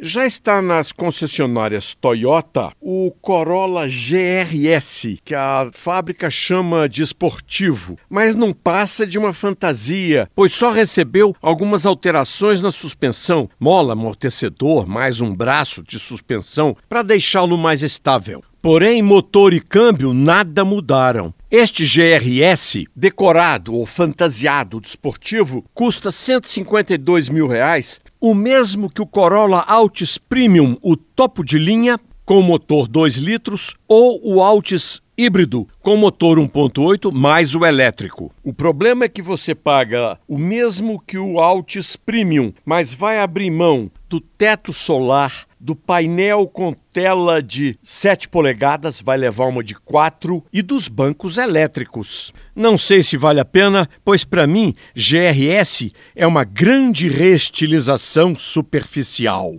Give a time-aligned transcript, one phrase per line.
[0.00, 8.36] Já está nas concessionárias Toyota o Corolla GRS, que a fábrica chama de esportivo, mas
[8.36, 15.20] não passa de uma fantasia, pois só recebeu algumas alterações na suspensão, mola, amortecedor, mais
[15.20, 18.40] um braço de suspensão para deixá-lo mais estável.
[18.62, 21.34] Porém, motor e câmbio nada mudaram.
[21.50, 29.60] Este GRS, decorado ou fantasiado desportivo, custa 152 mil reais, o mesmo que o Corolla
[29.60, 35.96] Altis Premium, o topo de linha, com motor 2 litros, ou o Altis híbrido com
[35.96, 38.32] motor 1.8 mais o elétrico.
[38.44, 43.50] O problema é que você paga o mesmo que o Altis Premium, mas vai abrir
[43.50, 49.74] mão do teto solar, do painel com tela de 7 polegadas, vai levar uma de
[49.74, 52.32] 4 e dos bancos elétricos.
[52.54, 59.56] Não sei se vale a pena, pois para mim GRS é uma grande reestilização superficial.